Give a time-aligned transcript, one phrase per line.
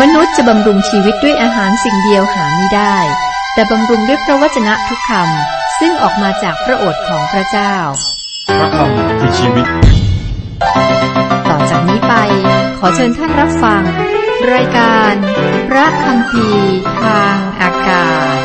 [0.00, 2.96] มนุษย์จะบำรุงชีวิตด้วยอาหารสิ่งเดียวหาไม่ได้
[3.54, 7.74] แต่บำรุงด้วยพระวจนะทุกคำซึ่งออกมาจากพระโอษฐ์ของพระเจ้า
[8.58, 9.66] พระคำคือชีวิต
[11.48, 12.14] ต่อจากนี้ไป
[12.78, 13.82] ขอเชิญท่านรับฟัง
[14.52, 15.14] รายการ
[15.68, 16.48] พระคำพี
[17.02, 18.36] ทางอากาศ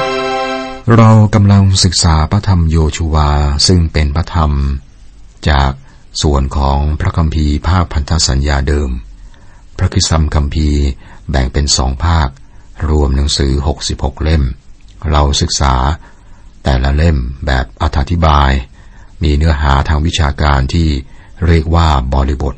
[0.95, 3.31] เรากำลังศึกษาพระธรรมโยชูวา
[3.67, 4.51] ซึ่งเป็นพระธรรม
[5.49, 5.71] จาก
[6.21, 8.91] ส่วนของพระคัมภีร์ภาคพันธสัญญาเดิม
[9.77, 10.83] พระคิสัมคัมภีร์
[11.29, 12.29] แบ่งเป็นสองภาค
[12.89, 13.51] รวมหนังสือ
[13.87, 14.43] 66 เล่ม
[15.11, 15.75] เราศึกษา
[16.63, 18.51] แต่ละเล่มแบบอธิบาย
[19.23, 20.87] มีเนื้อหาทางวิชาการที่
[21.47, 22.55] เรียกว่าบริบท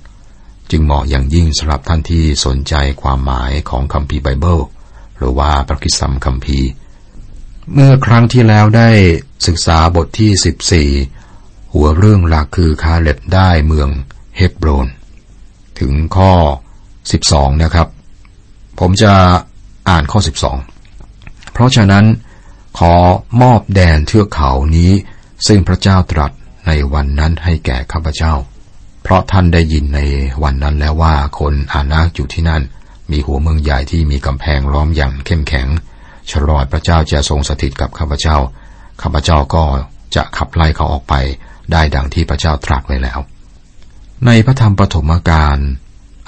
[0.71, 4.59] จึงเหมาะอย่างยิ่งสำหรับท่านที่สนใจความหมายของคัมภีร์ไบเบิล
[5.17, 6.69] หรือว่าพระคิสัมคัมภีร์
[7.73, 8.89] เมื่อครั้งที่แล้วได้
[9.47, 13.89] ศึกษาบทที่ 14 หัวเรื่องหลักคือคาเล็บได้เมือง
[14.37, 14.87] เฮบโรน
[15.79, 16.33] ถึงข้อ
[16.97, 17.87] 12 นะครับ
[18.79, 19.13] ผมจะ
[19.89, 20.19] อ่านข้อ
[20.85, 22.05] 12 เพราะฉะนั้น
[22.79, 22.93] ขอ
[23.41, 24.91] มอบแดนเทือกเขานี้
[25.47, 26.31] ซึ่งพระเจ้าตรัส
[26.67, 28.33] ในวันนั้นให้แก่ข้าพเจ้า
[29.03, 29.99] เพราะท่านได้ยินใน
[30.43, 32.63] วันนั้นแล้วว่าคนอานาคอยู่ที่นั่น
[33.11, 35.67] มีหัวเมืองใหญ่ที่มีกำแพงล้อมอย่างเข้มแข็ง
[36.31, 38.37] ฉลอดพระเจ้าจะทรงสถิตกับข้าพเจ้า
[39.01, 39.63] ข้าพเจ้าก็
[40.15, 41.13] จะขับไล่เขาออกไป
[41.71, 43.19] ได้ดังที่พระเจ้าตรัสไว้แล้ว
[44.25, 45.57] ในพระธรรมปฐมกาล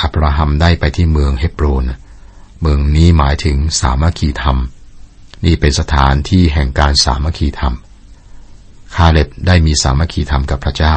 [0.01, 1.83] อับราฮัมได้ไปที่เมืองเฮบโรน
[2.61, 4.57] เมืองนี้หมายถึงสามัคคีธรรม
[5.45, 7.73] นี่เป็นสถานที่แห่งการสามัคคีธรรม
[8.95, 10.95] คาเล็บได้มีสามัคคีธรรมกับพระเจ้า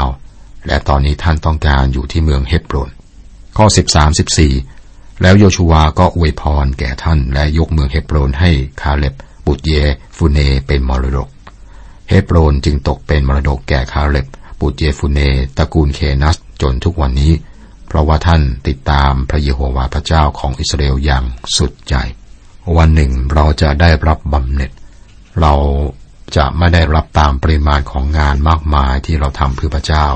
[0.66, 2.90] และตอนนี้ท่านต้องการอยู่ที่เมืองเฮบโรน
[3.56, 3.66] ข้อ
[3.98, 9.14] 13 14 แล้วโยชูวาก็อวยพรแก่ท่านและยกเมืองเฮบโรนให้คาเล็บ
[9.46, 9.72] บุตรเย
[10.16, 11.28] ฟูเนเป็นมรดก
[12.08, 14.26] เฮบโรนจึงตกเป็นมรดกแก่คาเล็บ
[14.60, 15.20] บุตรเยฟูเน
[15.56, 17.32] ตระกูลเคนัสจนทุกวันนี้
[17.94, 21.24] ราะว่าท่านติดตามพระเยโฮวาห์พระเจ้าของอิสราเอลอย่าง
[21.56, 21.94] สุดใจ
[22.76, 24.70] วันหนึ่งเราจะได้รับบำเหน็จ
[25.40, 25.54] เรา
[26.36, 30.06] จะไม่ได้รับตามปริมาณของงานมากมายที่เราทำเพื่อพระเจ้า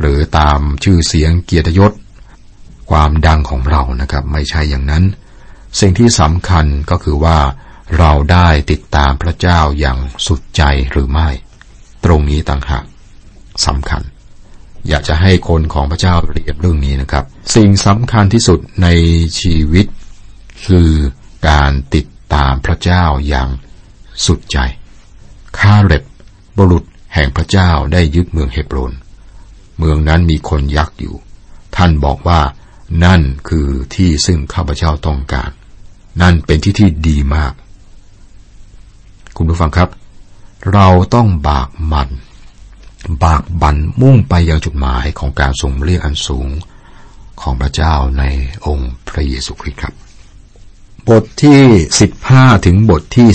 [0.00, 1.92] หรือตามชื่อเสียงเกียรติยศ
[2.90, 5.04] ความดังของเรานะครับ ไม่ใช่อย่างนั้น
[5.80, 7.38] สิ่งที่สำคัญก็คือว่า
[7.98, 11.28] เราได้ติดตามพระเจ้าอย่างสุดใจหรือไม่
[12.04, 12.84] ตรงนี้ต่างหาก
[13.66, 14.02] สำคัญ
[14.88, 17.24] อยากจะให้คนของพระเจ้าเรียนเรื่องนี้นะครับ
[17.54, 18.88] สิ่งสำคัญที่สุดใน
[19.40, 19.86] ชีวิต
[20.66, 20.90] คือ
[21.48, 23.48] การติดตามพระเจ้าอย่าง
[24.26, 24.58] สุดใจ
[25.58, 26.02] คาเร็บ
[26.56, 28.92] บรุษแห่งพระเจ้าได้ยึดเมืองเฮบโรน
[29.78, 31.16] เมืองนั้นมีคนยักษ์อยู่
[31.76, 32.40] ท่านบอกว่า
[33.04, 35.50] นั่นคือที่ซึ่งข้าพเจ้าต้องการ
[36.22, 37.52] นั่นเป็นที่ที่ดีมาก
[39.36, 39.88] คุณผู้ฟังครับ
[40.72, 42.08] เราต้องบากมัน
[43.22, 46.48] บากบันมุ่งไปยังจุดหมายของการทรงเรียกอันสูง
[47.40, 48.24] ของพระเจ้าใน
[48.66, 49.94] องค์พระเยซูคริสต์ครับ
[51.08, 51.60] บทที่
[52.10, 53.28] 15 ถึงบทที่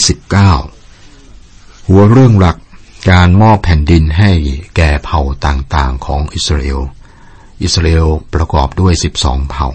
[0.92, 2.58] 19 หัวเรื่องหลัก
[3.12, 4.32] การมอบแผ่นดินให้
[4.76, 6.82] แก่เผ่าต่างๆของอิสราเอล
[7.64, 9.68] อิสราเอลประกอบด้วย 12 เผ่า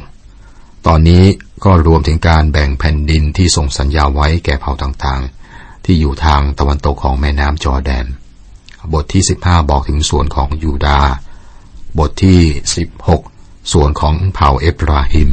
[0.86, 1.24] ตอนนี้
[1.64, 8.06] ก็รวมถึงการแบ่งแผ่นดินที่ทรงสัญญาไว้แก่เผ่าต่างๆ ที่อยู่ทางตะวันตกของแม่น้ำจอร์แดน
[8.94, 11.12] บทที่ 15 บอกถึงส่วนของยูดาห์
[11.98, 12.40] บทที่
[13.06, 15.30] 16 ส่วนของเผ่าเอฟราฮิม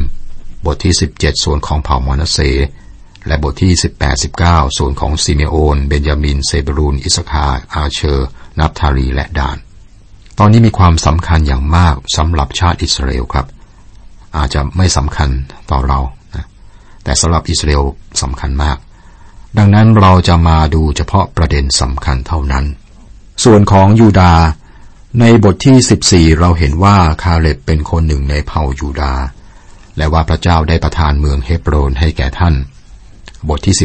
[0.66, 2.40] บทที่ 17 ส่วนของเผ่ามนัสเสห์
[3.28, 8.28] และบทที่ 18 19 ส่วนของซิเมโอน เบนยามิน เศบูลุน อิสสาคาร์ อาเชอร์
[8.60, 9.58] นับทารี และดาน
[10.40, 13.48] ตอนนี้มีความสำคัญอย่างมากสำหรับชาติอิสราเอลครับ
[14.38, 15.30] อาจจะไม่สำคัญ
[15.72, 16.00] ต่อเรา
[16.36, 16.46] นะ
[17.04, 17.84] แต่สำหรับอิสราเอล
[18.22, 18.78] สำคัญมาก
[19.58, 22.66] ดังนั้นเราจะมาดูเฉพาะประเด็นสำคัญเท่านั้น
[23.44, 24.34] ส่วนของยูดา
[25.20, 29.14] ในบทที่ 14 เราเห็นว่าคาเล็บเป็นคนหนึ่งในเผ่ายูดา
[29.98, 32.56] และว่าพระเจ้าได้ประทานเมืองเฮบโรนให้แก่ท่าน
[33.50, 33.76] บทที่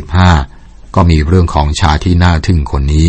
[0.43, 3.07] 15 ก็มีเรื่องของชาที่น่าทึ่งคนนี้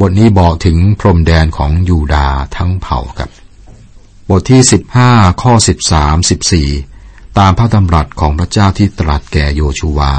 [0.00, 2.26] บทนี้บอกถึงพรมแดนของยูดา
[2.56, 3.30] ทั้งเผ่าครับ
[4.30, 4.60] บทที่
[5.02, 5.52] 15 ข้อ
[6.06, 6.30] 13
[6.68, 10.12] 14 ตามพระดำรัสของพระเจ้าที่ตรัสแก่โยชูวา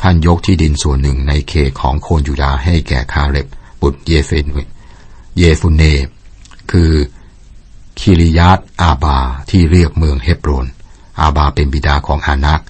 [0.00, 3.46] ท่านยกที่ดินส่วนหนึ่งในเขตของโคนยูดาให้แก่คาเล็บ
[3.80, 4.46] บุตรเยเฟน
[5.36, 5.82] เยฟุเน
[6.70, 6.92] คือ
[7.98, 9.18] คิริยัตอาบา
[9.50, 10.66] ที่เรียกเมืองเฮบรน
[11.20, 12.62] อาบาเป็นบิดาของอานัก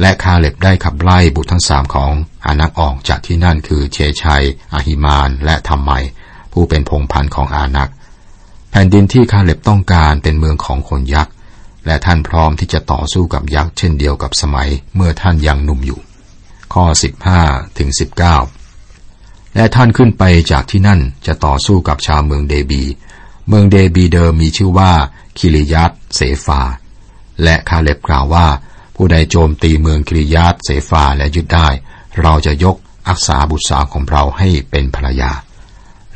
[0.00, 2.12] และคาเล็บได้ขับไล่บุตรทั้งสามของ
[2.46, 6.04] อานักออกจากที่นั่นคือเชชัย อาหิมาน และธรรมัย
[6.52, 7.90] ผู้เป็นพงพันธ์ของอานัก
[8.70, 11.32] แผ่นดินที่คาเล็บต้องการเป็นเมืองของคนยักษ์
[11.86, 16.00] และท่านพร้อมที่จะต่อสู้กับยักษ์เช่นเดียวกับสมัยเมื่อท่านยังหนุ่มอยู่
[16.74, 16.84] ข้อ
[17.30, 17.88] 15ถึง
[18.30, 18.63] 19
[19.56, 22.82] และท่านขึ้นไปจากที่นั่นจะต่อสู้กับชาวเมืองเดบี
[23.48, 24.92] เมืองเดบีเดิมมีชื่อว่า
[25.38, 26.60] คิริยัตเสฟา
[27.42, 28.46] และคาเล็บกล่าวว่า
[28.96, 31.68] ผู้ใดโจมตีเมืองกิริยาตเสฟาและยึดได้
[32.20, 32.76] เราจะยก
[33.08, 35.32] อักษาบุตรสาวของเราให้เป็นภรรยา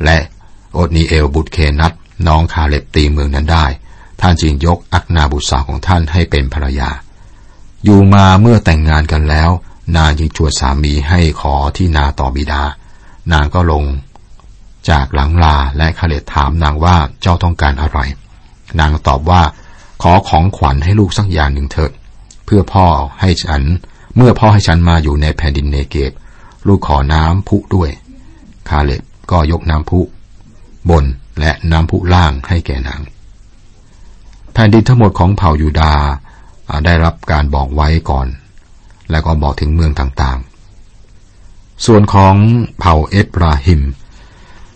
[0.03, 0.17] และ
[0.73, 1.93] โอดนีเอลบุตรเคนัต
[2.27, 3.65] น้องคาเล็บตีเมืองนั้นได้
[4.21, 6.89] ท่านจึงยกอักนาบุตรสาวของท่านให้เป็นภรรยา
[7.83, 9.49] อยู่มาเมื่อแต่งงานกันแล้ว
[9.95, 12.63] นางจึงชวนสามีให้ขอที่นาต่อบิดา
[13.33, 13.83] นางก็ลง
[14.89, 17.99] จากหลังลาและคาเล็ถามนางว่าเจ้าต้องการอะไร
[18.79, 19.41] นางตอบว่า
[20.01, 21.91] ขอของขวัญให้ลูกสักอย่างหนึ่งเถิด
[22.45, 22.85] เพื่อพ่อ
[23.21, 23.61] ให้ฉัน
[24.15, 26.11] เมื่อพ่อให้ฉันมาอยู่ในแผ่นดินเนเกบ
[26.67, 27.89] ลูกขอน้ำพุด้วย
[28.69, 29.99] คาเล็บก็ยกน้ำพุ
[30.89, 31.05] บน
[31.39, 33.01] และน้ำพุล่างให้แก่นาง
[34.53, 35.93] แผ่นดินทั้งหมดของเผ่ายูดา
[36.85, 38.27] ได้รับการบอกไว้ก่อน
[39.11, 40.39] และก็บอกถึงเมืองต่าง
[41.85, 42.35] ส่วนของ
[42.79, 43.81] เผ่าเอฟราฮิม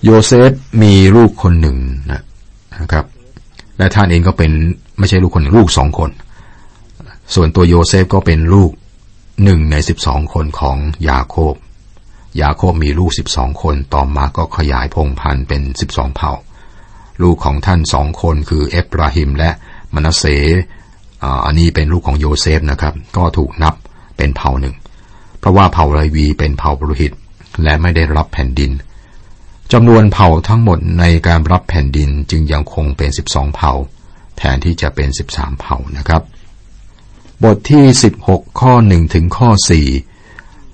[0.04, 0.52] โยเซฟ
[0.82, 1.78] มีลูกคนหนึ่ง
[2.12, 3.06] นะครับ
[3.78, 4.52] และท่านเองก็เป็น
[5.00, 6.10] ไม่ใช่ลูกคนลูกสองคน
[7.36, 8.72] ส่วนตัวโยเซฟก็เป็นลูก
[9.44, 10.78] หนึ่งในสิบสองคนของ
[11.10, 11.56] ยาโคบ
[12.42, 16.32] ยาโคบมีลูกสิบสองคน ต่อมาก็ขยายพงพันธุ์เป็นสิบสองเผ่า
[17.24, 19.50] ลูกของท่านสองคนคือเอฟราฮิมและ
[19.94, 20.26] มนาเส
[21.46, 23.74] อันนี้เป็นลูกของโยเซฟนะครับ ก็ถูกนับ
[24.18, 24.76] เป็นเผ่าหนึ่ง
[25.44, 27.14] เพราะว่าเผ่าไรวีเป็นเผ่าปรุหิต
[27.64, 28.72] และไม่ได้รับแผ่นดิน
[29.72, 33.74] จำนวนเผ่าทั้งหมดในการรับแผ่นดินจึงยังคงเป็นสิบสองเผ่า
[34.38, 36.22] แทนที่จะเป็นสิบสามเผ่านะครับ
[37.44, 39.88] บทที่สิบหกข้อหนึ่งถึงข้อสี่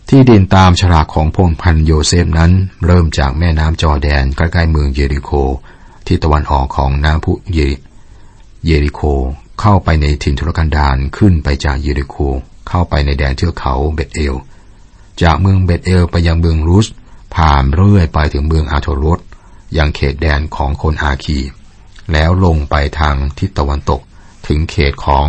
[0.10, 2.52] ที่ดินตามฉลากของพงพันโยเซฟนั้น
[2.86, 5.32] เริ่มจากแม่น้ำจอแดนใกล้ๆเมืองเยริโค
[6.08, 7.60] ที่ตะวันออกของน้ำพุเย
[8.66, 9.02] เยริโค
[9.62, 12.16] เข้าไปในถิ่นทุรกันดารขึ้นไปจากเยริโค
[12.70, 14.36] เข้าไปในแดนเทือกเขาเบตเอล
[15.22, 16.88] จากเมืองเบตเอลไปยังเมืองลูส
[17.36, 19.20] ผ่านเรื่อยไปถึงเมืองอาทาโรท
[19.78, 21.40] ยังเขตแดนของคนอารคี
[22.12, 24.02] แล้วลงไปทางทิศตะวันตก
[24.48, 25.28] ถึงเขตของ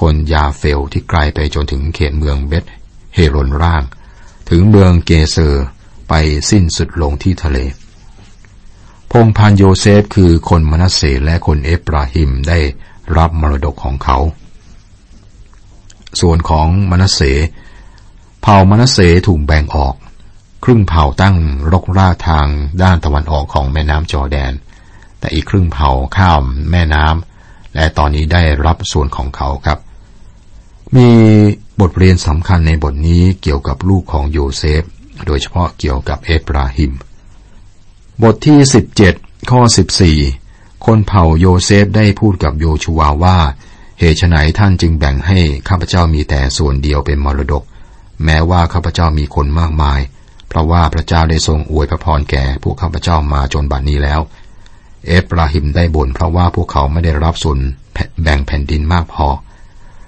[0.00, 2.64] คนยาเฟลทีไกลไปจนถึงเขตเมืองเบธ
[3.14, 3.82] โฮโรนล่าง
[4.50, 5.66] ถึงเมืองเกเซอร์
[6.08, 6.14] ไป
[6.50, 7.58] สิ้นสุดลงที่ทะเล
[9.10, 12.58] พงพันโยเซฟคือคนมนัสเซและคนเอฟราฮิมได้
[13.16, 14.18] รับมรดกของเขา
[16.20, 17.20] ส่วนของมนัสเซ
[18.48, 19.94] ผ่ามนัสเซถูกแบ่งออก
[20.64, 21.36] ครึ่งเผ่าตั้ง
[21.72, 22.46] รกรากทาง
[22.82, 24.52] ด้านตะวันออกของแม่น้ำจอแดน
[25.18, 29.78] แต่อีกครึ่งเผ่าข้ามแม่น้ำและตอนนี้ได้รับส่วนของเขาครับ
[30.96, 31.10] มี
[31.80, 34.82] บทเรียนสำคัญในบทนี้เกี่ยวกับลูกของโยเซฟ
[35.26, 36.92] โดยเฉพาะเกี่ยวกับเอฟราฮิม
[38.22, 38.58] บทที่
[39.04, 39.60] 17 ข้อ
[40.24, 43.38] 14 คนเผ่าโยเซฟได้พูดกับโยชูวาว่า
[43.98, 45.38] เหตุไฉนท่านจึงแบ่งให้
[45.68, 47.64] ข้าพเจ้ามีแต่ส่วนเดียวเป็นมรดก
[48.24, 50.00] แม้ว่าข้าพเจ้ามีคนมากมาย
[50.48, 54.20] เพราะว่าพระเจ้าได้ทรงอวยพระพรแก่พวกข้าพเจ้ามาจนบัดนี้แล้ว
[55.06, 57.58] เอฟราฮิมได้บ่นเพราะว่าพวกเขาไม่ได้รับส่วน
[58.22, 59.26] แบ่งแผ่นดินมากพอ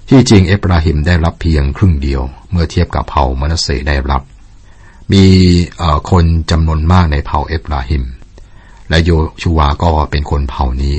[0.09, 4.23] ที่จริงเอฟราฮิมได้รับเพียงครึ่งเดียว เมื่อเทียบกับเผ่ามนัสเซได้รับ
[5.13, 5.25] มี
[6.11, 8.03] คนจำนวนมากในเผ่าเอฟราฮิม
[8.91, 9.11] และโย
[9.43, 10.99] ชูวาก็เป็นคนเผ่านี้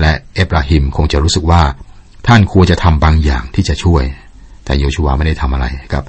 [0.00, 1.62] และเอฟราฮิมคงจะรู้สึกว่า
[2.26, 4.02] ท่านควรจะทำบางอย่างที่จะช่วย
[4.64, 6.04] แต่โยชูวาไม่ได้ทำอะไรครับ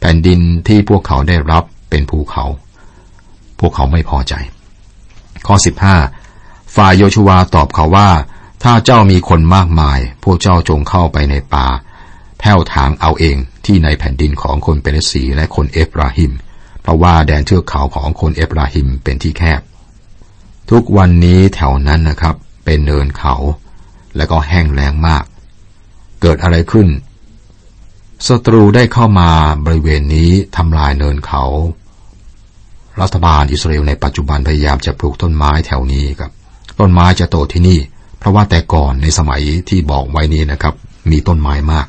[0.00, 2.44] แผ่นดินที่พวกเขาได้รับเป็นภูเขา
[3.60, 4.34] พวกเขาไม่พอใจ
[5.46, 5.96] ข้อสิบห้า
[6.76, 8.10] ฝ่ายโยชูวาตอบเขาว่า
[8.62, 11.66] ถ้าเจ้ามีคนมากมาย พวกเจ้าจงเข้าไปในป่า
[12.38, 16.32] แผ่วทางเอาเองที่ในแผ่นดินของคนเปรสีและคนเอฟราฮิม
[16.82, 19.60] เพราะว่าแดนเทือกเขาของคนเอฟราฮิมเป็นที่แคบ
[20.70, 22.34] ทุกวันนี้แถวนั้นนะครับ
[22.64, 23.34] เป็นเนินเขา
[24.16, 25.24] และก็แห้งแล้งมาก
[26.20, 26.88] เกิดอะไรขึ้น
[28.28, 29.30] ศัตรูได้เข้ามา
[29.64, 31.44] บริเวณนี้ทำลายเนินเขา
[33.00, 36.32] รัฐบาลอิสราเอลในปัจจุบันพยายามจะปลูกต้นไม้แถวนี้ครับ
[36.80, 37.78] ต้นไม้จะโตที่นี่
[38.18, 40.74] เพราะว่าแต่ก่อนในสมัยที่บอกไว้นี้นะครับ
[41.10, 41.86] มีต้นไม้มาก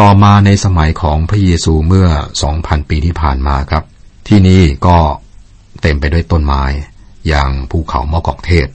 [0.00, 2.08] ต่อมาในสมัยของพระเยซูเมื่อ
[2.42, 3.84] สองพันปีที่ผ่านมาครับ
[4.28, 4.96] ที่นี่ก็
[5.82, 6.62] เต็มไปด้วยต้นไม้
[7.28, 8.68] อย่างภูเขามอกอกเทศ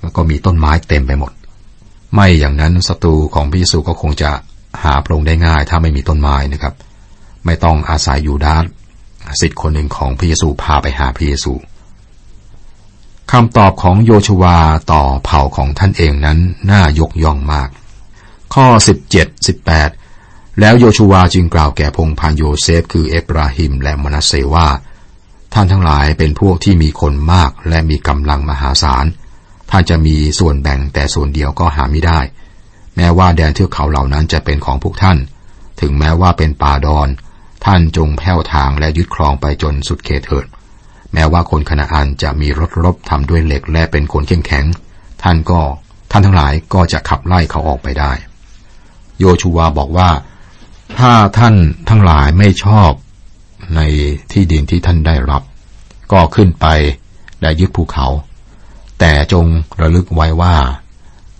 [0.00, 1.32] แล้วก็มีต้นไม้เต็มไปหมด
[2.14, 4.30] ไม่อย่างนั้นศัตรูของพระเยซูก็คงจะ
[4.82, 6.74] หาโพรงได้ง่ายถ้าไม่มีต้นไม้นะครับ
[7.44, 8.64] ไม่ต้องอาศัยอยู่ด้าน
[9.40, 11.52] สิทธิ์คนหนึ่งของพระเยซูพาไปหาพระเยซู
[13.32, 14.58] คำตอบของโยชวา
[14.92, 16.38] ต่อเผ่าของท่านเองนั้น
[16.70, 17.68] น่ายกย่องมาก
[18.54, 18.66] ข้อ
[19.08, 19.48] 17
[19.88, 24.68] 18 แล้วโยชวาจึงกล่าวแก่พงพันโยเซฟ คือเอฟราฮิมและมนาเซว่า
[25.54, 29.06] ท่านทั้งหลายเป็นพวกที่มีคนมากและมีกำลังมหาศาล
[29.70, 32.20] ท่านจะมีส่วนแบ่งแต่ส่วนเดียวก็หาไม่ได้
[32.96, 35.18] แม้ว่าแดนเทือกเขาเหล่านั้นจะเป็นของพวกท่าน
[35.80, 37.08] ถึงแม้ว่าเป็นป่าดอน
[37.64, 40.46] ท่านจงแผ่วทางและยึดครองไปจนสุดเขตเถิด
[41.12, 44.64] แม้ว่าคนคณาอันจะมีรถรบทำด้วยเหล็กและเป็นคนเข้มแข็ง
[45.22, 45.60] ท่านก็
[46.10, 48.12] ท่านทั้งหลายก็จะขับไล่เขาออกไปได้
[49.18, 50.10] โยชูวาบอกว่า
[50.98, 51.54] ถ้าท่าน
[51.88, 52.90] ทั้งหลายไม่ชอบ
[53.76, 53.80] ใน
[54.32, 55.42] ที่ดินที่ท่านได้รับ
[56.12, 56.66] ก็ขึ้นไป
[57.40, 58.06] และยึดภูเขา
[59.00, 59.46] แต่จง
[59.80, 60.56] ระลึกไว้ว่า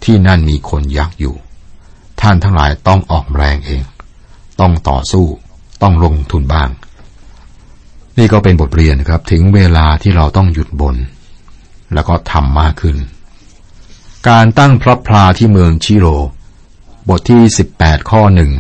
[0.05, 1.35] ที่นั่นมีคนยักษ์อยู่
[2.25, 3.83] ท่านทั้งหลายต้องออกแรงเอง
[4.61, 5.27] ต้องต่อสู้
[5.83, 6.69] ต้องลงทุนบ้าง
[8.19, 10.97] นี่ก็เป็นบทเรียนครับ ถึงเวลาที่เราต้องหยุดบน
[11.95, 12.97] แล้วก็ทำมากขึ้น
[14.29, 16.07] การตั้งพระพลาที่เมืองชิโร
[17.09, 17.43] บทที่
[17.77, 18.51] 18 ข้อหนึ่ง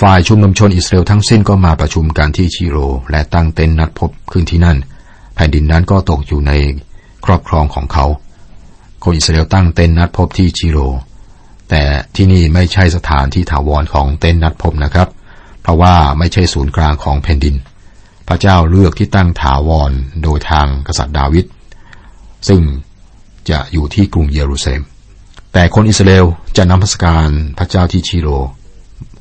[0.00, 2.76] ฝ่ายชุมนุมชนอิสราเอลทั้งสิ้นก็มาประชุมกันที่ชิโร
[3.10, 4.78] และตั้งเต็นท์นัดพบขึ้นที่นั่น
[5.34, 6.52] แผ่นดินนั้นก็ตกอยู่ใน
[7.24, 8.06] ครอบครองของเขา
[9.04, 10.78] คนอิสราเอลตั้งเต็นท์นัดพบที่ชิโร
[11.70, 11.82] แต่
[12.16, 15.08] ที่นี่ไม่ใช่สถานที่ถาวรของเต็นท์นัดพบนะครับ
[15.62, 17.54] เพราะว่าไม่ใช่ศูนย์กลางของแผ่นดิน
[18.28, 19.90] พระเจ้าเลือกที่ตั้งถาวร
[20.22, 21.44] โดยทางกษัตริย์ดาวิด
[22.48, 22.62] ซึ่ง
[23.50, 24.82] จะอยู่ที่กรุงเยรูซาเล็ม
[25.52, 27.28] แต่คนอิสราเอลจะนำพสการ
[27.58, 28.28] พระเจ้าที่ชิโร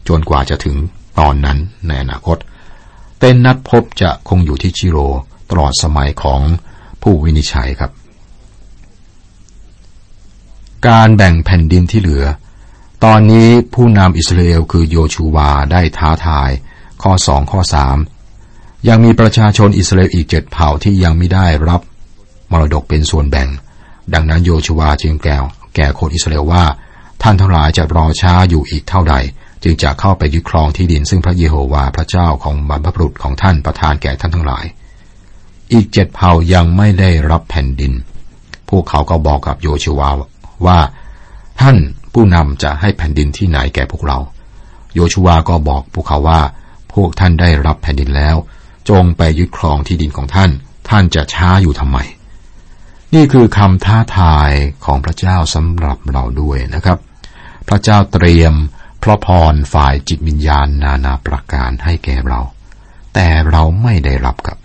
[0.08, 0.76] จนกว่าจะถึง
[1.20, 1.58] ตอนนั้น
[1.88, 2.38] ในอนาคต
[3.20, 4.98] เต้นนัดพบจะคงอยู่ที่ชิโร
[5.50, 6.42] ตลอดสมัยของ
[7.02, 7.92] ผู้วินิจฉัยครับ
[10.88, 12.26] การแบ่งแผ่นดินที่เหลือ
[13.04, 16.50] ตอนนี้ผู้นำอิสราเอลคือโยชูวาได้ท้าทาย
[17.04, 17.98] ข้อสองข้อสาม
[18.88, 21.82] ยังมีประชาชนอิสราเอลอีกเจ็ดเผ่าที่ยังไม่ได้รับ
[22.52, 23.50] มรดกเป็นส่วนแบ่ง
[24.14, 25.38] ดังนั้นโยชูวาจึงแก่
[25.76, 26.64] แก่คนอิสราเอลว่า
[27.22, 29.16] ท่านทั้งหลายจะรอช้าอยู่อีกเท่าใด
[29.64, 34.66] จึงจะเข้าไปยึดครองที่ดินซึ่งพระเยโฮวาพระเจ้าของบรรพบุรุษของท่านประทานแก่ท่านทั้งหลาย
[35.74, 37.94] อีกเจ็ดเผ่ายังไม่ได้รับแผ่นดิน
[38.70, 40.10] พวกเขาก็บอกกับโยชูวา
[40.66, 40.80] ว่า
[41.62, 41.78] ท่าน
[42.14, 44.20] ผู้นำจะให้แผ่นดินที่ไหนแก่พวกเรา
[44.94, 46.42] โยชูวาก็บอกพวกเขาว่า
[46.94, 48.36] พวกท่านได้รับแผ่นดินแล้ว
[48.90, 50.52] จงไปยึดครองที่ดินของท่าน
[50.90, 51.98] ท่านจะช้าอยู่ทำไม
[53.14, 54.52] นี่คือคำท้าทาย
[54.86, 56.98] ของพระเจ้าสำหรับเราด้วยนะครับ
[57.68, 58.54] พระเจ้าเตรียม
[59.04, 62.42] พระพรฝ่ายจิตวิญญาณนานาประการให้แก่เรา
[63.14, 64.58] แต่เราไม่ได้รับกับ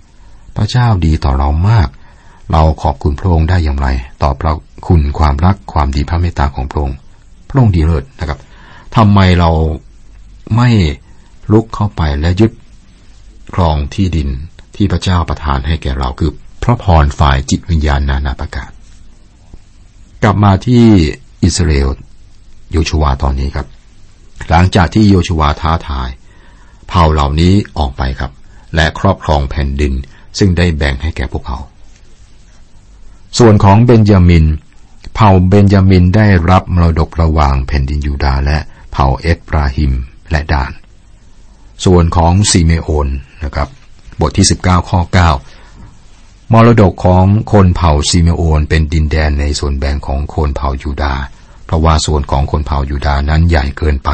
[0.57, 1.89] พระเจ้าดีต่อเรามาก
[2.53, 3.89] เราขอบคุณพระองค์ได้อย่างไร
[4.23, 4.53] ต่อพระ
[4.87, 6.97] คุณความรักความดีพระเมตตาของพระองค์
[7.49, 8.39] พระองค์ดีเลิศนะครับ
[8.97, 9.51] ทำไมเรา
[10.57, 10.71] ไม่
[11.53, 12.53] ลุกเข้าไปและยึด
[13.55, 14.29] ครองที่ดิน
[14.77, 18.71] ที่พระเจ้าประทานให้แก่เราคือพระพรฝ่ายจิตวิญญาณนานาประการ
[20.23, 20.85] กลับมาที่
[21.45, 21.91] อิสราเอล
[22.73, 23.67] โยชูวาตอนนี้ครับ
[24.51, 26.09] หลังจากที่โยชูวาท้าทาย
[26.89, 28.33] เผ่าเหล่านี้ออกไปครับ
[28.75, 29.93] และครอบครองแผ่นดิน
[30.39, 31.59] ซึ่งได้แบ่งให้แก่พวกเขา
[33.39, 34.47] ส่วนของเบนจามิน
[35.15, 38.59] เผ่าเบนจามินได้รับมรดกระหว่างแผ่นดินยูดาและ
[38.93, 39.93] เผ่าเอฟราฮิม
[40.31, 40.73] และดาน
[41.85, 43.09] ส่วนของซีเมโอน
[43.45, 43.69] นะครับ
[44.21, 45.01] บทที่ 19 ข้อ
[45.77, 51.15] 9 มรดกของคนเผ่าซีเมโอนเป็นดินแดนในส่วนแบ่งของคนเผ่ายูดา
[51.65, 54.11] เพราะว่าส่วนของคนเผ่ายูดานั้นใหญ่เกินไป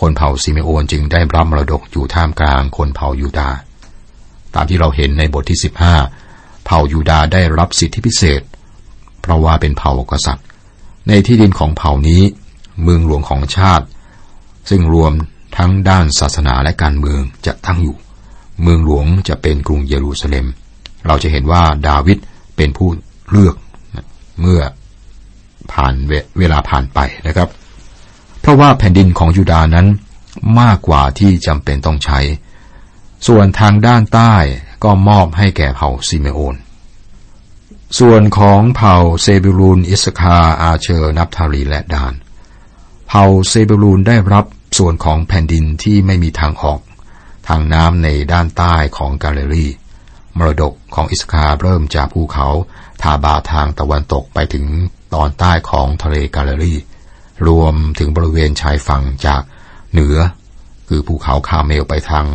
[0.00, 3.50] คนเผ่าซีเมโอนจึงได้รับมรดกอยู่ท่ามกลางคนเผ่ายูดา
[4.54, 6.21] ตามที่เราเห็นในบทที่ 15
[6.64, 8.42] เผ่ายูดาได้รับสิทธิพิเศษ
[9.20, 10.46] เพราะว่าเป็นเผ่ากษัตริย์
[11.08, 12.22] ในที่ดินของเผ่านี้
[12.82, 13.86] เมืองหลวงของชาติ
[14.70, 15.12] ซึ่งรวม
[15.56, 17.96] ทั้งด้านศาสนาและการเมืองจะตั้งอยู่
[18.62, 20.46] เมืองหลวงจะเป็นกรุงเยรูซาเล็ม
[21.06, 22.18] เราจะเห็นว่าดาวิด
[22.56, 22.88] เป็นผู้
[23.30, 23.54] เลือก
[24.40, 24.62] เมื่อ
[25.72, 25.94] ผ่าน
[26.38, 27.48] เวลาผ่านไปนะครับ
[28.40, 29.86] เพราะว่าแผ่นดินของยูดานั้น
[30.60, 32.18] มากกว่าที่จำเป็นต้องใช้
[33.26, 34.34] ส่วนทางด้านใต้
[34.84, 36.56] ก็มอบให้แก่เผ่าซิเมโอน
[37.98, 42.14] ส่วนของเผ่าเศบูลุน อิสสาคาร์ อาเชอร์ นัฟทาลีและดาน
[43.08, 44.44] เผ่าเศบูลุนได้รับ
[44.78, 46.80] ส่วนของแผ่นดินที่ไม่มีทางออก
[47.48, 49.66] ทางน้ำในด้านใต้ของกาลิลี
[50.36, 52.48] มรดกของอิสสาคาร์เริ่มจากภูเขา
[53.02, 54.66] ทาโบร์ทางตะวันตกไปถึง
[55.14, 56.74] ตอนใต้ของทะเลกาลิลี
[57.48, 59.42] รวมถึงบริเวณชายฝั่งจาก
[59.92, 60.16] เหนือ
[60.88, 62.26] คือภูเขาคารเมลไปทาง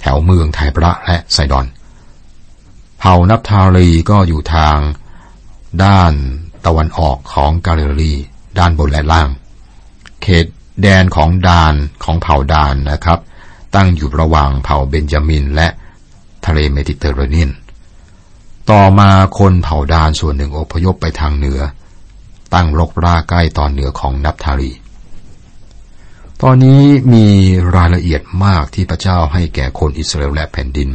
[0.00, 1.66] แถวเมืองไทระและไซดอน
[2.98, 4.78] เผ่านัฟทาลีก็อยู่ทาง
[5.84, 6.12] ด้าน
[6.66, 8.14] ตะวันออกของกาลิลี
[8.58, 9.28] ด้านบนและล่าง
[10.22, 10.46] เขต
[10.82, 11.74] แดนของดาน
[12.04, 13.18] ของเผ่าดานนะครับ
[13.74, 15.68] ตั้งอยู่ระหว่างเผ่าเบนจามินและ
[16.46, 17.50] ทะเลเมดิเตอร์เรเนียน
[18.70, 21.60] ต่อมาคนเผ่าดานส่วนหนึ่งอพยพไปทางเหนือ
[22.54, 24.70] ตั้งรกราใกล้ตอนเหนือของนับทาลี
[26.42, 26.82] ตอนนี้
[27.14, 27.26] มี
[27.76, 30.90] รายละเอียดมากที่พระเจ้าให้แก่คนอิสราเอลและแผ่นดิน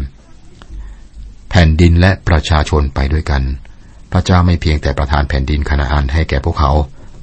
[1.50, 3.44] แผ่นดินและประชาชนไปด้วยกัน
[4.12, 6.72] พระเจ้าไม่เพียงแต่ประทานแผ่นดินคณาอันให้แก่พวกเขา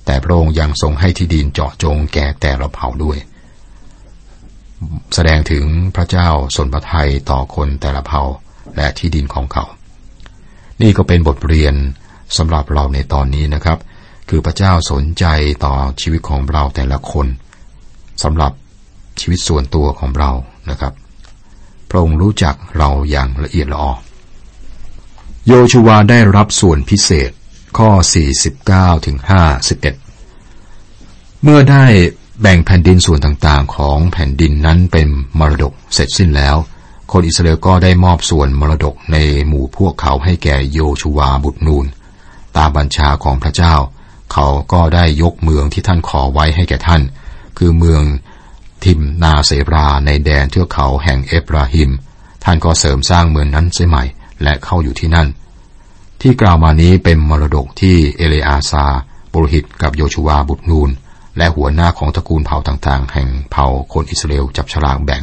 [0.06, 3.18] แต่พระองค์ยังทรงให้ที่ดินเจาะจงแก่แต่ละเผ่าด้วย
[5.14, 5.64] แสดงถึง
[5.96, 8.22] พระเจ้าสนพระทัยต่อคนแต่ละเผ่า
[8.76, 9.64] และที่ดินของเขา
[10.82, 11.74] นี่ก็เป็นบทเรียน
[12.36, 13.78] สำหรับเราในตอนนี้นะครับ
[14.28, 15.24] คือพระเจ้าสนใจ
[15.64, 17.28] ต่อชีวิตของเราแต่ละคน
[18.22, 18.52] สำหรับ
[19.20, 20.30] ชีวิตส่วนตัวของเรา
[20.70, 20.92] นะครับ
[21.90, 23.92] พระองค์รู้จักเราอย่างละเอียดละออ
[25.46, 27.30] โยชูวาได้รับส่วนพิเศษ
[27.78, 27.90] ข้อ
[28.48, 29.16] 49ถึง
[30.30, 31.84] 51 เมื่อได้
[32.40, 35.08] แบ่งแผ่นดินส่วนต่างๆ ของแผ่นดินนั้นเป็น
[35.38, 36.56] มรดกเสร็จสิ้นแล้ว
[37.12, 39.16] คนอิสราเอลก็ได้มอบส่วนมรดกใน
[39.48, 41.86] หมู่พวกเขาให้แก่โยชูวาบุตรนูน
[42.56, 43.74] ตามบัญชาของพระเจ้า
[44.32, 47.02] เขาก็ได้ยกเมืองที่ท่านขอไว้ให้แก่ท่าน
[47.58, 48.02] คือเมือง
[48.84, 51.90] ทิมนาเสราในแดนเทือกเขาแห่งเอฟราฮิม
[52.44, 54.04] ท่านก็เสริมสร้างเมืองนั้นเสียใหม่
[54.42, 55.28] และเข้าอยู่ที่นั่น
[56.20, 58.86] ที่กล่าวมานี้เป็นมรดกที่เอเลอาซา
[59.32, 60.90] บุรหิตกับโยชูวาบุตรนูน
[61.36, 65.22] และหัวหน้าของตระกูลเผ่าต่างๆ แห่งเผ่าคนอิสราเอลจับฉลากแบ่ง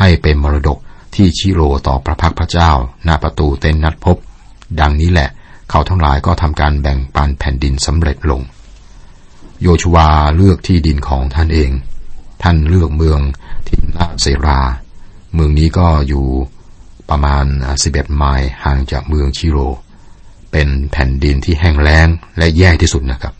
[0.00, 0.78] ให้เป็นมรดก
[1.14, 2.70] ที่ชิโรต่อพระพักพระเจ้า
[3.04, 4.16] หน้าประตูเต็นนัดพบ
[4.80, 5.28] ดังนี้แหละ
[5.70, 8.40] เขาทั้งหลายก็ทำการแบ่งปันแผ่นดินสำเร็จลง
[9.62, 11.70] โยชวาเลือกที่ดินของท่านเอง
[12.42, 13.20] ท่านเลือกเมือง
[13.68, 14.60] ทินาเซรา
[15.34, 16.24] เมืองนี้ก็อยู่
[17.10, 17.44] ประมาณ
[17.82, 19.58] 11ไมล์ห่างจากเมืองชิโร
[20.50, 22.08] เป็นแผ่นดินที่แห้งแล้ง
[22.38, 23.34] และแย่ที่สุดนะครับ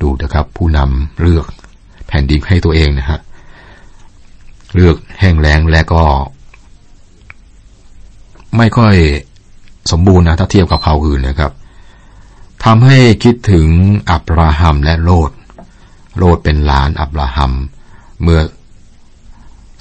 [0.00, 1.46] ดูนะครับผู้นำเลือก
[2.08, 3.20] แผ่นดินให้ตัวเองนะฮะ
[4.74, 6.04] เลือกแห้งแล้งและก็
[8.56, 8.94] ไม่ค่อย
[9.90, 11.52] สมบูรณ์นะถ้าเทียบกับเขาอื่นนะครับ
[12.64, 13.66] ทำให้คิดถึง
[14.10, 15.30] อับราฮัมและโลด
[16.18, 17.52] โลดเป็นหลานอับราฮัม
[18.22, 18.40] เมื่อ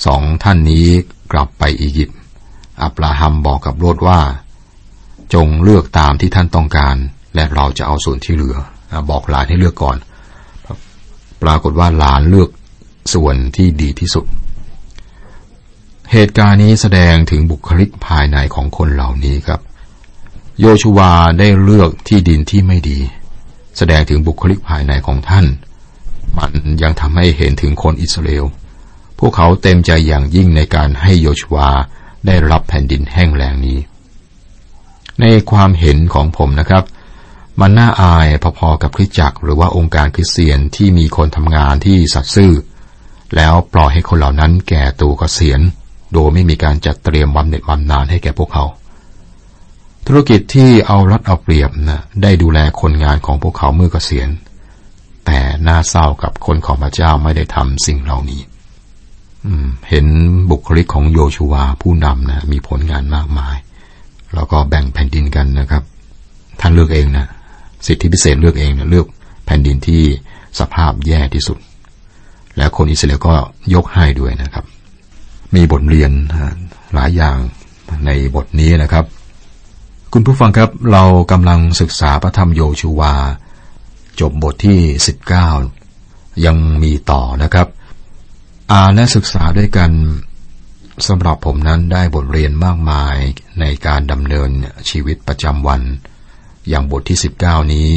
[0.06, 0.88] สองท่านนี้
[1.32, 2.18] กลับไปอียิปต์
[2.84, 4.20] อับราฮัมบอกกับโลดว่า
[5.34, 6.96] จงเลือกตามที่ท่านต้องการ
[7.36, 8.58] และเราจะเอาส่วนที่เหลือ
[9.10, 9.98] บอกหลานให้เลือกก่อน
[11.44, 12.50] ปรากฏว่าหลานเลือก
[13.14, 14.26] ส่วนที่ดีที่สุด
[16.12, 19.62] เหตุการณ์นี้แสดงถึงบุคลิกภายในของคนเหล่านี้ครับ
[20.62, 23.00] โยชูวาได้เลือกที่ดินที่ไม่ดี
[23.78, 25.46] แสดงถึงบุคลิกภายในของท่าน
[26.38, 28.46] มันยังทำให้เห็นถึงคนอิสราเอล
[29.20, 31.70] พวกเขาเต็มใจอย่างยิ่งในการให้โยชวา
[32.28, 33.80] ได้รับแผ่นดินแห้งแล้งนี้
[35.22, 36.84] ในความเห็นของผมนะครับ
[37.60, 42.54] มันน่าอายพอๆกับคริสจักรหรือว่าองค์การคริสเตียนที่มีคนทำงานที่สัตย์ซื่อ
[43.36, 45.62] แล้วปล่อยให้คนเหล่านั้นแก่ตัวกเกษียณ
[46.14, 48.66] โดยไม่มีการจัดเตรียมบำเหน็จบำนาญให้แก่พวกเขา
[50.08, 54.30] ธุรกิจที่เอารัดเอาเปรียบนะได้ดูแลคนงานของพวกเขาเมื่อเกษียณ
[55.26, 58.42] แต่น่าเศร้ากับคนของพระเจ้าไม่ได้ทำสิ่งเหล่านี้
[59.90, 60.06] เห็น
[60.52, 63.58] บุคลิกของโยชูวาผู้นำนะมีผลงานมากมาย
[64.34, 65.84] แล้วก็แบ่งแผ่นดินกันนะครับ
[66.60, 67.26] ท่านเลือกเองนะ
[67.86, 69.08] สิทธิพิเศษเลือกเองนะเลือก
[69.46, 70.04] แผ่นดินที่
[70.60, 71.58] สภาพแย่ที่สุด
[72.58, 73.36] แล้วคนอิสราเอลก็
[73.74, 74.66] ยกให้ด้วยนะครับ
[75.56, 76.12] มีบทเรียน
[76.94, 77.38] หลายอย่าง
[78.06, 79.06] ในบทนี้นะครับ
[80.14, 83.14] คุณผู้ฟังครับเรากำลังศึกษาพระธรรมโยชูวา
[84.20, 84.80] จบบทที่
[85.62, 87.68] 19 ยังมีต่อนะครับ
[88.72, 89.92] อ่านและศึกษาด้วยกัน
[91.08, 93.16] สำหรับผมนั้นได้บทเรียนมากมาย
[93.60, 94.50] ในการดำเนิน
[94.90, 95.82] ชีวิตประจำวัน
[96.70, 97.90] อย่างบทที่ 19 นี้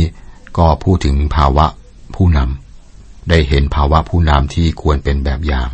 [0.59, 1.66] ก็พูดถึงภาวะ
[2.14, 5.70] ผู้นำได้เห็นภาวะผู้นำที่ควรเป็นแบบอย่าง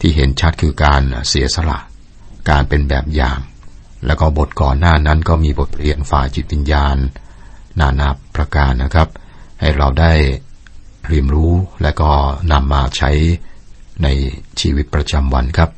[0.00, 1.78] ที่เห็นชัดคือการเสียสละ
[2.48, 3.38] การเป็นแบบอย่าง
[4.06, 6.96] แล้วก็บทก่อนหน้านั้นก็มีบทเรียนฝ่ายจิตวิญญาณ
[7.80, 9.08] นานาประการนะครับ
[9.60, 10.12] ให้เราได้
[11.08, 12.10] เรียนรู้และก็
[12.52, 13.10] นำมาใช้
[14.02, 14.06] ใน
[14.60, 15.70] ชีวิตประจำวันครับ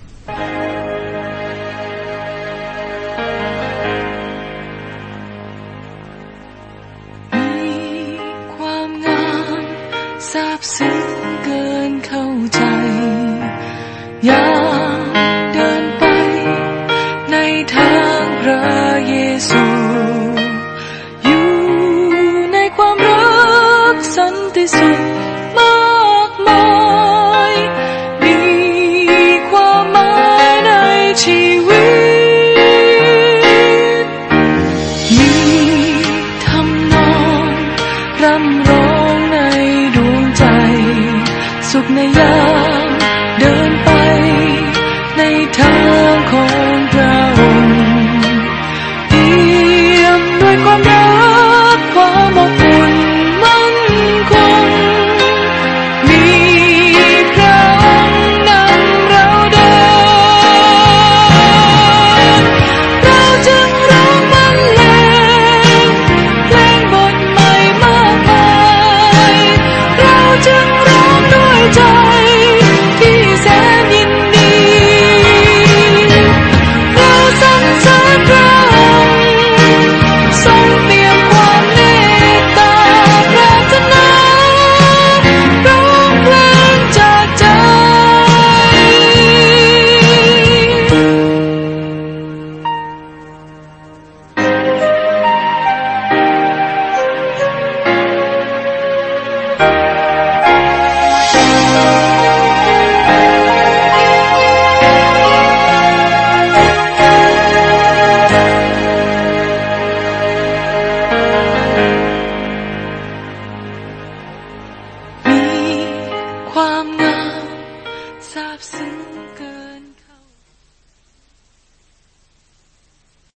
[12.52, 12.58] ใจ